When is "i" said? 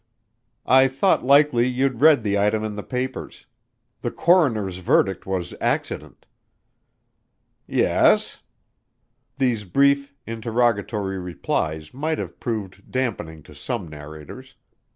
0.65-0.87